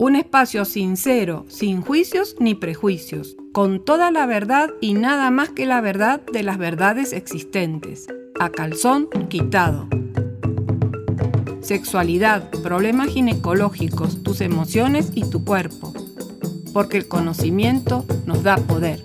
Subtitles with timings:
[0.00, 5.66] Un espacio sincero, sin juicios ni prejuicios, con toda la verdad y nada más que
[5.66, 8.06] la verdad de las verdades existentes,
[8.38, 9.88] a calzón quitado.
[11.62, 15.92] Sexualidad, problemas ginecológicos, tus emociones y tu cuerpo,
[16.72, 19.02] porque el conocimiento nos da poder.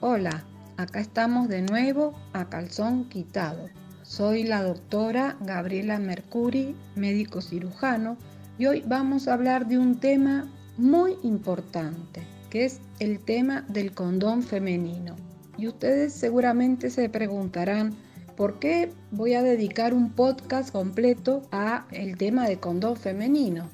[0.00, 0.44] Hola,
[0.76, 3.68] acá estamos de nuevo a calzón quitado.
[4.04, 8.16] Soy la doctora Gabriela Mercuri, médico cirujano,
[8.60, 13.92] y hoy vamos a hablar de un tema muy importante, que es el tema del
[13.92, 15.16] condón femenino.
[15.56, 17.96] Y ustedes seguramente se preguntarán,
[18.36, 23.68] ¿por qué voy a dedicar un podcast completo a el tema de condón femenino?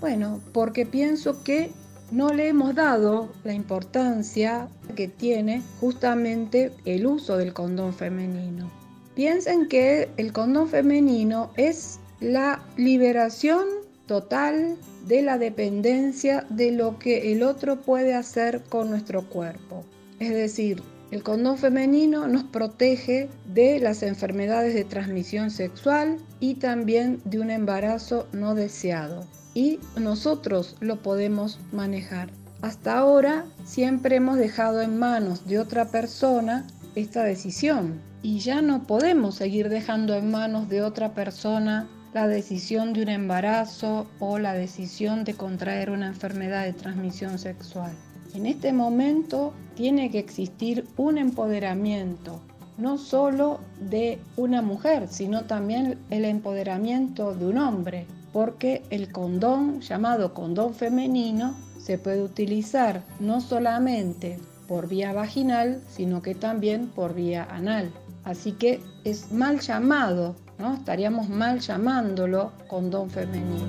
[0.00, 1.70] Bueno, porque pienso que
[2.10, 8.70] no le hemos dado la importancia que tiene justamente el uso del condón femenino.
[9.14, 13.66] Piensen que el condón femenino es la liberación
[14.06, 19.84] total de la dependencia de lo que el otro puede hacer con nuestro cuerpo.
[20.18, 27.20] Es decir, el condón femenino nos protege de las enfermedades de transmisión sexual y también
[27.24, 32.30] de un embarazo no deseado y nosotros lo podemos manejar.
[32.60, 38.84] Hasta ahora siempre hemos dejado en manos de otra persona esta decisión y ya no
[38.84, 44.54] podemos seguir dejando en manos de otra persona la decisión de un embarazo o la
[44.54, 47.92] decisión de contraer una enfermedad de transmisión sexual.
[48.34, 52.40] En este momento tiene que existir un empoderamiento,
[52.76, 59.80] no solo de una mujer, sino también el empoderamiento de un hombre, porque el condón
[59.80, 67.14] llamado condón femenino se puede utilizar no solamente por vía vaginal, sino que también por
[67.14, 67.90] vía anal.
[68.24, 70.74] Así que es mal llamado, ¿no?
[70.74, 73.68] Estaríamos mal llamándolo condón femenino.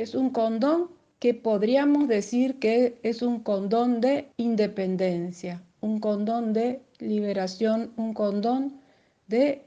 [0.00, 0.88] Es un condón
[1.18, 8.80] que podríamos decir que es un condón de independencia, un condón de liberación, un condón
[9.26, 9.62] de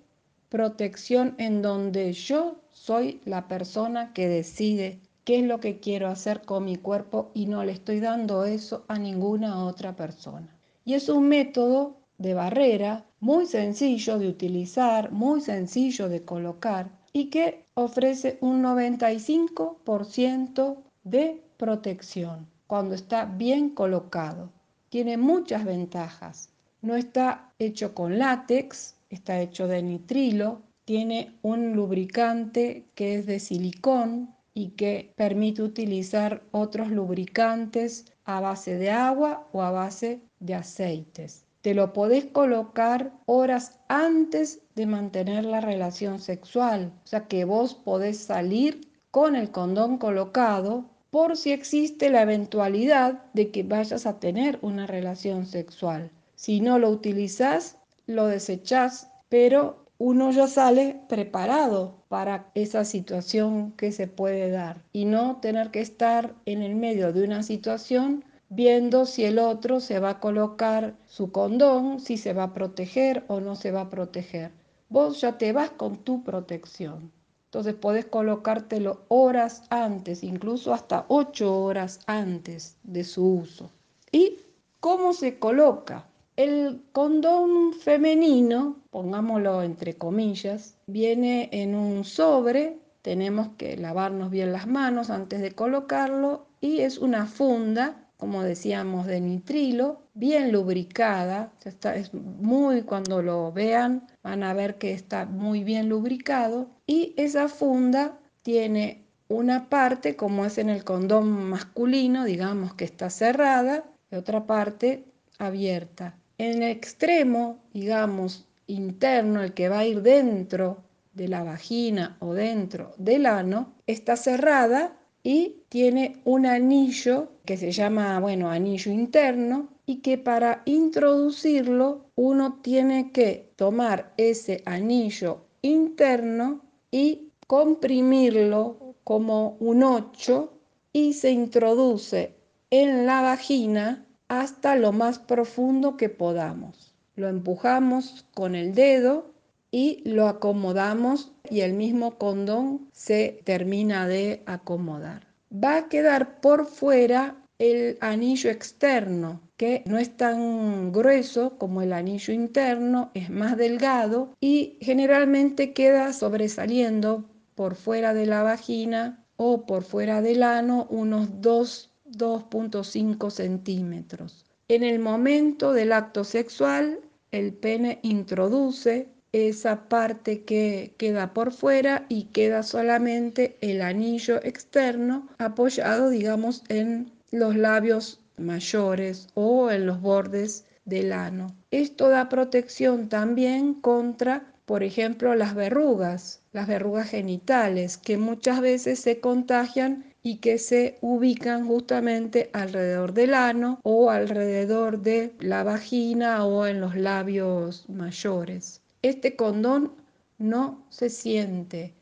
[0.49, 6.41] protección en donde yo soy la persona que decide qué es lo que quiero hacer
[6.41, 10.57] con mi cuerpo y no le estoy dando eso a ninguna otra persona.
[10.83, 17.29] Y es un método de barrera muy sencillo de utilizar, muy sencillo de colocar y
[17.29, 24.49] que ofrece un 95% de protección cuando está bien colocado.
[24.89, 26.49] Tiene muchas ventajas.
[26.81, 33.39] No está hecho con látex, está hecho de nitrilo, tiene un lubricante que es de
[33.39, 40.55] silicón y que permite utilizar otros lubricantes a base de agua o a base de
[40.55, 41.45] aceites.
[41.63, 47.73] Te lo podés colocar horas antes de mantener la relación sexual, o sea que vos
[47.73, 54.19] podés salir con el condón colocado por si existe la eventualidad de que vayas a
[54.19, 56.11] tener una relación sexual.
[56.35, 63.93] Si no lo utilizás, lo desechás, pero uno ya sale preparado para esa situación que
[63.93, 69.05] se puede dar y no tener que estar en el medio de una situación viendo
[69.05, 73.39] si el otro se va a colocar su condón, si se va a proteger o
[73.39, 74.51] no se va a proteger.
[74.89, 77.11] Vos ya te vas con tu protección.
[77.45, 83.69] Entonces podés colocártelo horas antes, incluso hasta ocho horas antes de su uso.
[84.11, 84.39] ¿Y
[84.79, 86.07] cómo se coloca?
[86.35, 94.65] El condón femenino, pongámoslo entre comillas, viene en un sobre, tenemos que lavarnos bien las
[94.65, 101.97] manos antes de colocarlo y es una funda, como decíamos, de nitrilo, bien lubricada, está,
[101.97, 107.49] es muy cuando lo vean van a ver que está muy bien lubricado y esa
[107.49, 114.15] funda tiene una parte como es en el condón masculino, digamos que está cerrada, y
[114.15, 115.03] otra parte
[115.37, 116.17] abierta.
[116.37, 120.81] En el extremo, digamos, interno, el que va a ir dentro
[121.11, 127.71] de la vagina o dentro del ano, está cerrada y tiene un anillo que se
[127.71, 136.61] llama, bueno, anillo interno y que para introducirlo uno tiene que tomar ese anillo interno
[136.91, 140.53] y comprimirlo como un 8
[140.91, 142.35] y se introduce
[142.69, 146.93] en la vagina hasta lo más profundo que podamos.
[147.15, 149.32] Lo empujamos con el dedo
[149.73, 155.25] y lo acomodamos y el mismo condón se termina de acomodar.
[155.51, 161.91] va a quedar por fuera el anillo externo, que no es tan grueso como el
[161.91, 167.25] anillo interno, es más delgado y generalmente queda sobresaliendo
[167.55, 174.45] por fuera de la vagina o por fuera del ano unos 2.5 centímetros.
[174.67, 176.99] En el momento del acto sexual,
[177.31, 185.27] el pene introduce esa parte que queda por fuera y queda solamente el anillo externo
[185.39, 191.55] apoyado, digamos, en los labios mayores o en los bordes del ano.
[191.71, 198.99] Esto da protección también contra, por ejemplo, las verrugas, las verrugas genitales, que muchas veces
[198.99, 206.45] se contagian y que se ubican justamente alrededor del ano o alrededor de la vagina
[206.45, 208.82] o en los labios mayores.
[209.03, 209.91] Este condón
[210.37, 211.93] no se siente.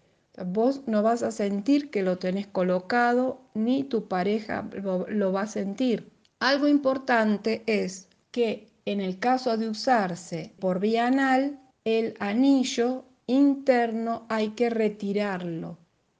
[0.45, 5.47] Vos no vas a sentir que lo tenés colocado ni tu pareja lo, va a
[5.47, 6.11] sentir.
[6.39, 14.25] Algo importante es que en el caso de usarse por vía anal, el anillo interno
[14.29, 15.79] hay que retirarlo.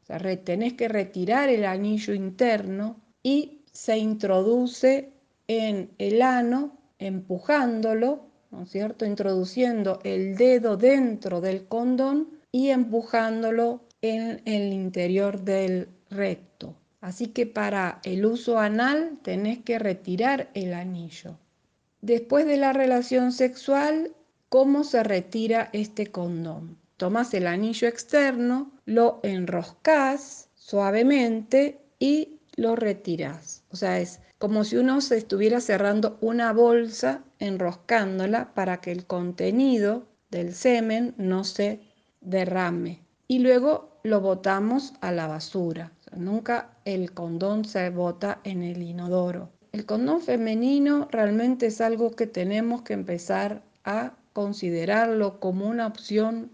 [0.10, 5.14] O tenés que retirar el anillo interno y se introduce
[5.48, 9.06] en el ano empujándolo ¿no es cierto?
[9.06, 16.76] Introduciendo el dedo dentro del condón y empujándolo en el interior del recto.
[17.00, 21.38] Así que para el uso anal tenés que retirar el anillo.
[22.02, 24.12] Después de la relación sexual,
[24.50, 26.78] ¿cómo se retira este condón?
[26.98, 33.64] Tomas el anillo externo, lo enroscas suavemente y lo retiras.
[33.72, 39.06] O sea, es como si uno se estuviera cerrando una bolsa, enroscándola para que el
[39.06, 41.80] contenido del semen no se
[42.22, 43.04] derrame.
[43.28, 45.92] Y luego lo botamos a la basura.
[46.16, 49.52] nunca el condón se bota en el inodoro.
[49.74, 56.50] El condón femenino realmente es algo que tenemos que empezar a considerarlo como una opción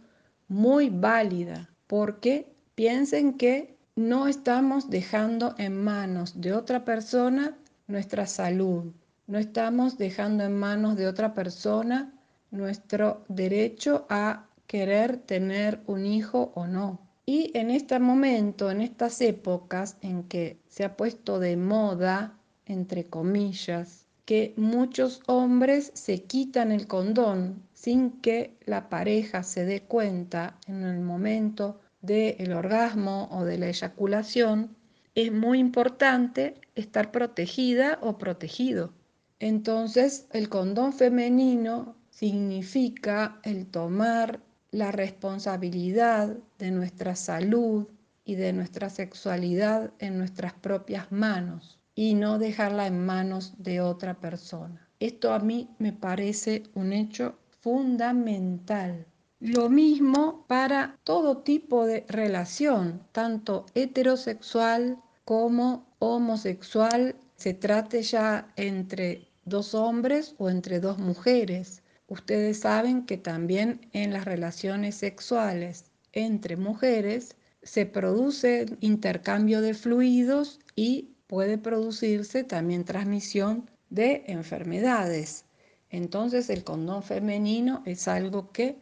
[0.49, 7.55] muy válida, porque piensen que no estamos dejando en manos de otra persona
[7.87, 8.93] nuestra salud.
[9.27, 12.13] No estamos dejando en manos de otra persona
[12.51, 16.99] nuestro derecho a querer tener un hijo o no.
[17.25, 23.05] Y en este momento, en estas épocas en que se ha puesto de moda, entre
[23.05, 30.57] comillas, que muchos hombres se quitan el condón sin que la pareja se dé cuenta
[30.67, 34.76] en el momento del orgasmo o de la eyaculación,
[35.17, 38.93] es muy importante estar protegida o protegido.
[39.39, 47.87] Entonces, el condón femenino significa el tomar la responsabilidad de nuestra salud
[48.25, 54.19] y de nuestra sexualidad en nuestras propias manos y no dejarla en manos de otra
[54.19, 54.87] persona.
[54.99, 59.07] Esto a mí me parece un hecho fundamental.
[59.39, 69.27] Lo mismo para todo tipo de relación, tanto heterosexual como homosexual se trate ya entre
[69.43, 71.83] dos hombres o entre dos mujeres.
[72.07, 75.83] Ustedes saben que también en las relaciones sexuales
[76.13, 85.43] entre mujeres se produce intercambio de fluidos y puede producirse también transmisión de enfermedades.
[85.89, 88.77] Entonces el condón femenino es algo que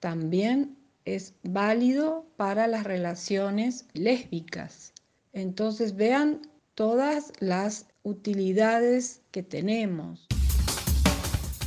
[0.00, 4.93] también es válido para las relaciones lésbicas.
[5.34, 6.42] Entonces vean
[6.76, 10.28] todas las utilidades que tenemos.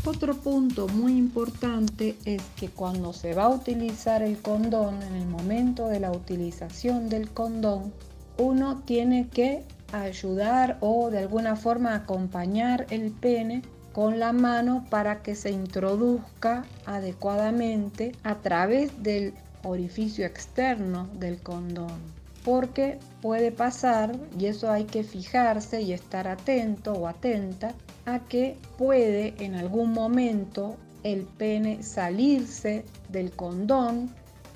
[0.05, 5.27] Otro punto muy importante es que cuando se va a utilizar el condón, en el
[5.27, 7.91] momento de la utilización del condón,
[8.37, 15.21] uno tiene que ayudar o de alguna forma acompañar el pene con la mano para
[15.21, 19.33] que se introduzca adecuadamente a través del
[19.63, 22.16] orificio externo del condón
[22.47, 27.73] porque puede pasar, y eso hay que fijarse y estar atento o atenta,
[28.05, 34.09] a que puede en algún momento el pene salirse del condón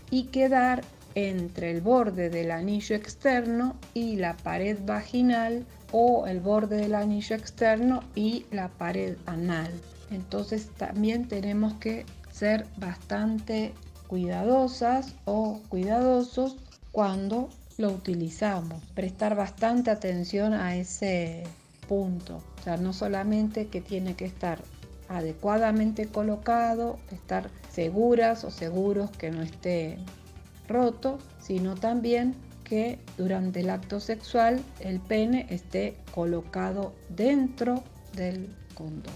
[0.09, 6.77] y quedar entre el borde del anillo externo y la pared vaginal o el borde
[6.77, 9.69] del anillo externo y la pared anal.
[10.11, 13.73] Entonces también tenemos que ser bastante
[14.07, 16.55] cuidadosas o cuidadosos
[16.93, 17.49] cuando
[17.81, 18.81] lo utilizamos.
[18.93, 21.43] Prestar bastante atención a ese
[21.87, 22.41] punto.
[22.59, 24.59] O sea, no solamente que tiene que estar
[25.09, 29.97] adecuadamente colocado, estar seguras o seguros que no esté
[30.69, 37.83] roto, sino también que durante el acto sexual el pene esté colocado dentro
[38.15, 39.13] del condón.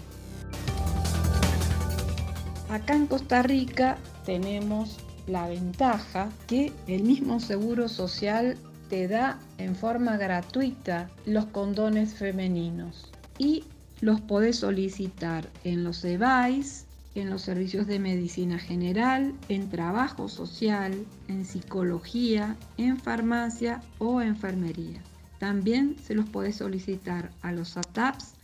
[2.68, 3.96] Acá en Costa Rica
[4.26, 8.56] tenemos la ventaja que el mismo Seguro Social
[8.88, 13.64] te da en forma gratuita los condones femeninos y
[14.00, 20.94] los podés solicitar en los EBAIS, en los servicios de medicina general, en trabajo social,
[21.28, 25.00] en psicología, en farmacia o enfermería.
[25.38, 28.34] También se los podés solicitar a los ATAPs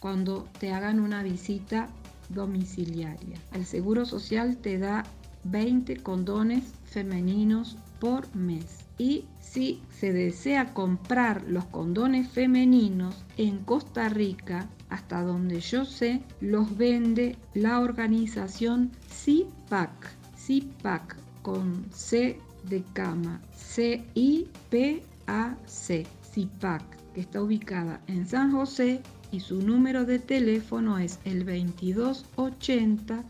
[0.00, 1.88] cuando te hagan una visita
[2.28, 3.38] domiciliaria.
[3.54, 5.04] El Seguro Social te da
[5.50, 8.84] 20 condones femeninos por mes.
[8.98, 16.22] Y si se desea comprar los condones femeninos en Costa Rica, hasta donde yo sé,
[16.40, 19.90] los vende la organización CIPAC.
[20.38, 22.38] CIPAC con C
[22.68, 23.40] de cama.
[23.54, 24.46] C-I-P-A-C.
[26.32, 26.82] CIPAC,
[27.14, 33.24] que está ubicada en San José y su número de teléfono es el 2280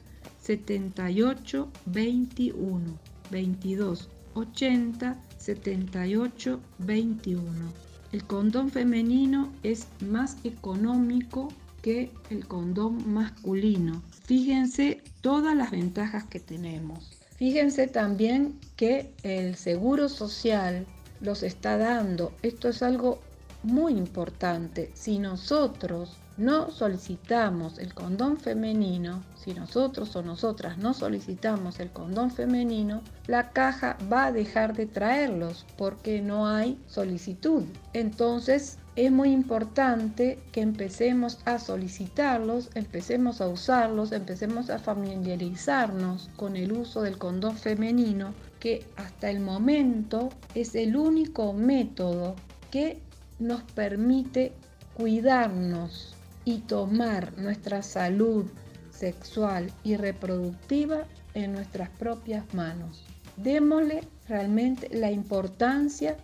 [0.47, 2.99] 7821.
[3.31, 7.73] 2280 7821.
[8.13, 11.49] El condón femenino es más económico
[11.83, 14.03] que el condón masculino.
[14.25, 17.19] Fíjense todas las ventajas que tenemos.
[17.37, 20.87] Fíjense también que el seguro social
[21.21, 22.33] los está dando.
[22.43, 23.21] Esto es algo
[23.63, 24.91] muy importante.
[24.95, 32.31] Si nosotros no solicitamos el condón femenino, si nosotros o nosotras no solicitamos el condón
[32.31, 37.65] femenino, la caja va a dejar de traerlos porque no hay solicitud.
[37.95, 46.57] Entonces es muy importante que empecemos a solicitarlos, empecemos a usarlos, empecemos a familiarizarnos con
[46.57, 52.37] el uso del condón femenino, que hasta el momento es el único método
[52.71, 53.01] que
[53.39, 54.53] nos permite
[54.95, 56.16] cuidarnos
[56.47, 58.47] y tomar nuestra salud
[58.91, 63.05] sexual y reproductiva en nuestras propias manos.
[63.37, 66.17] Démosle realmente la importancia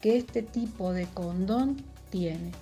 [0.00, 2.52] que este tipo de condón tiene.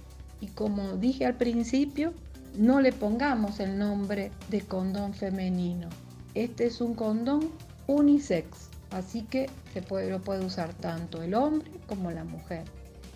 [0.40, 2.14] Y como dije al principio,
[2.56, 5.88] no le pongamos el nombre de condón femenino.
[6.34, 7.50] Este es un condón
[7.88, 12.62] unisex, así que se puede, lo puede usar tanto el hombre como la mujer.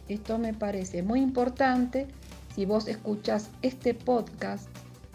[0.08, 2.08] Esto me parece muy importante
[2.54, 4.68] si vos escuchas este podcast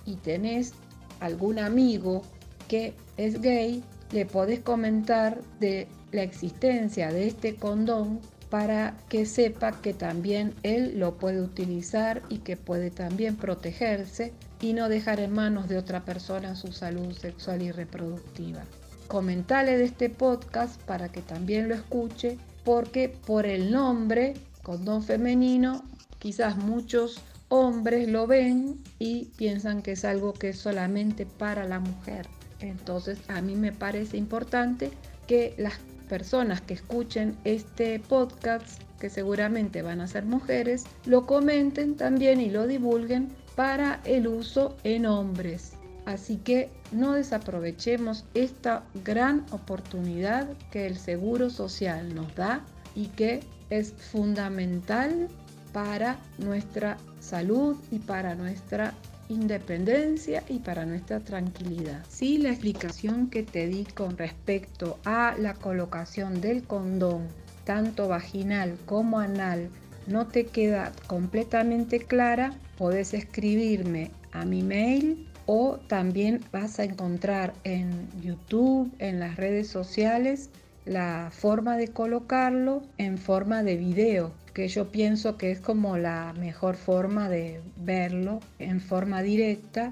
[0.06, 0.74] y tenés
[1.20, 2.22] algún amigo
[2.68, 8.20] que es gay, le podés comentar de la existencia de este condón
[8.50, 14.74] para que sepa que también él lo puede utilizar y que puede también protegerse y
[14.74, 18.64] no dejar en manos de otra persona su salud sexual y reproductiva.
[19.08, 25.84] Comentale de este podcast para que también lo escuche porque por el nombre condón femenino
[26.20, 31.80] quizás muchos hombres lo ven y piensan que es algo que es solamente para la
[31.80, 32.28] mujer.
[32.60, 34.92] Entonces a mí me parece importante
[35.28, 41.96] que las personas que escuchen este podcast, que seguramente van a ser mujeres, lo comenten
[41.96, 45.74] también y lo divulguen para el uso en hombres.
[46.06, 53.42] Así que no desaprovechemos esta gran oportunidad que el Seguro Social nos da y que
[53.70, 55.30] es fundamental
[55.74, 58.94] para nuestra salud y para nuestra
[59.30, 62.04] independencia y para nuestra tranquilidad.
[62.10, 67.28] Si la explicación que te di con respecto a la colocación del condón,
[67.64, 69.70] tanto vaginal como anal,
[70.08, 77.54] no te queda completamente clara, puedes escribirme a mi mail o también vas a encontrar
[77.64, 80.50] en YouTube, en las redes sociales,
[80.90, 86.34] la forma de colocarlo en forma de video, que yo pienso que es como la
[86.34, 89.92] mejor forma de verlo en forma directa,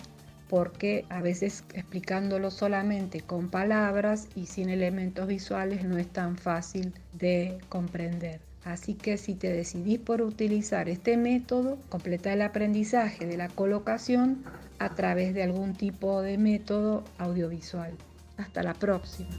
[0.50, 6.92] porque a veces explicándolo solamente con palabras y sin elementos visuales no es tan fácil
[7.14, 8.40] de comprender.
[8.66, 14.44] Así que si te decidís por utilizar este método, completa el aprendizaje de la colocación
[14.80, 17.92] a través de algún tipo de método audiovisual.
[18.38, 19.30] Hasta la próxima.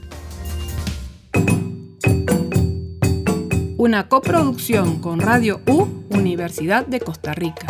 [3.79, 7.65] Una coproducción con Radio U, Universidad de Costa Rica.